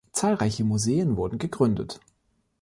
Zahlreiche 0.13 0.63
Museen 0.63 1.15
wurden 1.15 1.37
gegründet. 1.37 1.99